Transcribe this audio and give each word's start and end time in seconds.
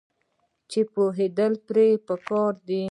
چې 0.69 0.79
پوهیدل 0.93 1.53
پرې 1.67 1.87
پکار 2.07 2.53
دي. 2.67 2.79